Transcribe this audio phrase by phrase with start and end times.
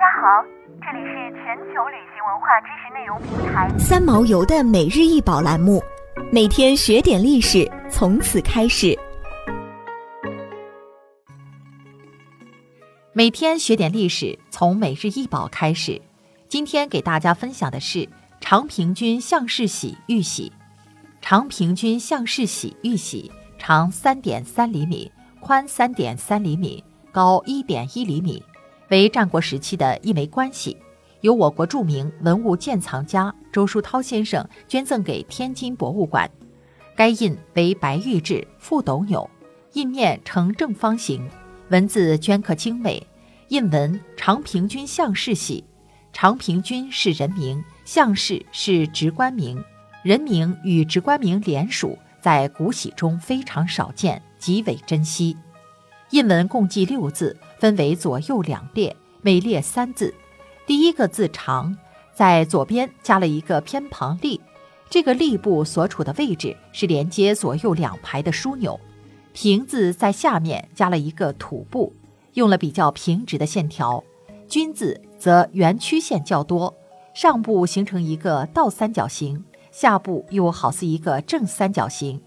[0.00, 0.42] 家好，
[0.80, 5.82] 这里是全球旅行文化知识内容平台三毛游的每日一宝栏目，
[6.32, 8.98] 每天学点历史，从此开始。
[13.12, 16.00] 每天学点历史，从每日一宝开始。
[16.48, 18.08] 今天给大家分享的是
[18.40, 20.50] 长平君向氏玺玉玺。
[21.20, 28.42] 长平君向氏玺玉玺长三点三厘米，宽三点三厘米，高一点一厘米。
[28.90, 30.76] 为战国时期的一枚官玺，
[31.20, 36.28] 由我国著名文物鉴藏家周书涛先生捐赠给天津博物馆。
[36.96, 39.28] 该印为白玉制，覆斗钮，
[39.72, 41.26] 印面呈正方形，
[41.68, 43.04] 文字镌刻精美。
[43.48, 45.64] 印文“长平君向氏玺”，
[46.12, 49.60] 长平君是人名，向氏是职官名，
[50.02, 55.36] 人名与职官名联属，在古玺中非常少见，极为珍惜。
[56.10, 60.12] 印文共计六字，分为左右两列，每列三字。
[60.66, 61.76] 第一个字“长”，
[62.12, 64.40] 在左边加了一个偏旁“立”，
[64.90, 68.78] 这个立部所处的位置是连接左右两排的枢纽。
[69.32, 71.92] 平字在下面加了一个土部，
[72.34, 74.02] 用了比较平直的线条。
[74.48, 76.74] 君字则圆曲线较多，
[77.14, 82.20] 上部形成一个倒三角形，下部又好似一个正三角形。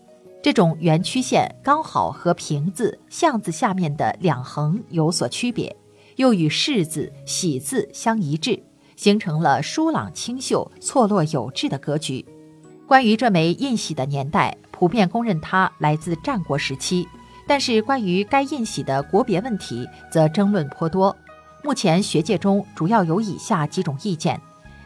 [0.43, 5.73] 这种圆曲线刚好和平字、巷字下面的两横有所区别，
[6.17, 8.61] 又与氏字、喜字相一致，
[8.97, 12.25] 形成了疏朗清秀、错落有致的格局。
[12.85, 17.07] 关于这枚印玺的年代，普遍公认它来自战国时期，
[17.47, 21.15] 但是关于该印玺的国别问题，则争论颇多。
[21.63, 24.37] 目前学界中主要有以下几种意见：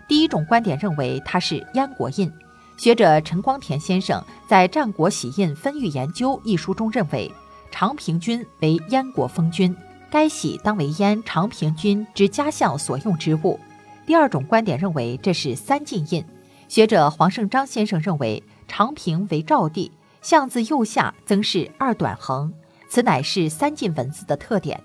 [0.07, 2.31] 第一种观点认为它是燕国印。
[2.77, 7.31] 学者陈光田先生在《战国玺印分域研究》一书中认为，
[7.71, 9.75] 长平君为燕国封君，
[10.11, 13.59] 该玺当为燕长平君之家相所用之物。
[14.05, 16.23] 第二种观点认为这是三晋印。
[16.67, 22.53] 学者黄胜章先生认为，长平为赵地，象字右下增是二短横，
[22.87, 24.79] 此乃是三晋文字的特点。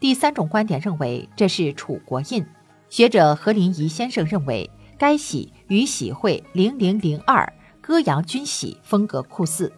[0.00, 2.44] 第三种观点认为这是楚国印。
[2.90, 4.68] 学者何林仪先生认为。
[4.98, 7.50] 该玺与玺会零零零二
[7.80, 9.72] 歌阳军玺风格酷似，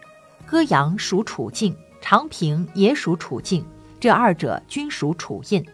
[0.47, 3.65] 歌阳属楚境，长平也属楚境，
[4.01, 5.65] 这二者均属楚印。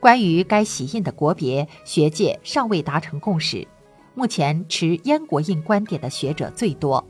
[0.00, 3.66] 关于该玺印的国别，学界尚未达成共识。
[4.14, 7.04] 目前持燕国印观点的学者最多。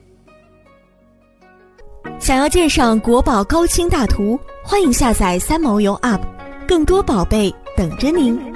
[2.19, 6.21] 想要鉴赏国宝高清大图，欢迎下载三毛游 App，
[6.69, 8.53] 更多宝贝等着您。